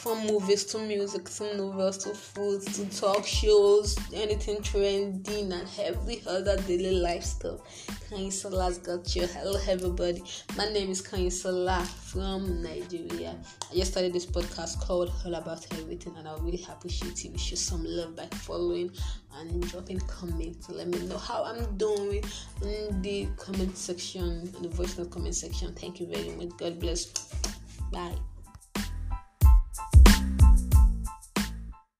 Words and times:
from 0.00 0.26
movies 0.26 0.64
to 0.64 0.78
music 0.78 1.28
to 1.28 1.54
novels 1.58 1.98
to 1.98 2.14
food 2.14 2.62
to 2.62 2.86
talk 2.98 3.26
shows, 3.26 3.98
anything 4.14 4.62
trending 4.62 5.52
and 5.52 5.68
every 5.78 6.22
other 6.26 6.56
daily 6.62 6.92
lifestyle, 6.92 7.58
stuff. 7.58 8.08
Kanyisola's 8.08 8.78
got 8.78 9.14
you. 9.14 9.26
Hello, 9.26 9.60
everybody. 9.68 10.22
My 10.56 10.70
name 10.72 10.90
is 10.90 11.02
Kanyisola 11.02 11.86
from 11.86 12.62
Nigeria. 12.62 13.36
I 13.70 13.74
just 13.74 13.90
started 13.90 14.14
this 14.14 14.24
podcast 14.24 14.80
called 14.80 15.12
All 15.26 15.34
About 15.34 15.66
Everything, 15.78 16.14
and 16.16 16.26
I 16.26 16.34
really 16.38 16.64
appreciate 16.70 17.22
you. 17.22 17.36
Show 17.36 17.56
some 17.56 17.84
love 17.84 18.16
by 18.16 18.24
following 18.38 18.90
and 19.36 19.68
dropping 19.68 20.00
comments 20.00 20.70
let 20.70 20.88
me 20.88 20.98
know 21.08 21.18
how 21.18 21.44
I'm 21.44 21.76
doing 21.76 22.24
in 22.62 23.02
the 23.02 23.28
comment 23.36 23.76
section, 23.76 24.50
in 24.56 24.62
the 24.62 24.68
voice 24.70 24.96
note 24.96 25.10
comment 25.10 25.34
section. 25.34 25.74
Thank 25.74 26.00
you 26.00 26.06
very 26.06 26.30
much. 26.36 26.56
God 26.56 26.80
bless. 26.80 27.04
Bye. 27.92 28.16